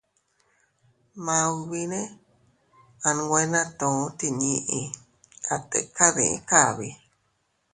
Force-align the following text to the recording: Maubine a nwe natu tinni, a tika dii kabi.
Maubine 1.25 2.01
a 3.07 3.09
nwe 3.17 3.41
natu 3.51 3.89
tinni, 4.17 4.51
a 5.53 5.55
tika 5.69 6.05
dii 6.15 6.37
kabi. 6.49 6.89